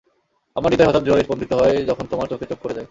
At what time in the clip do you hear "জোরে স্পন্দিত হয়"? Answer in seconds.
1.03-1.75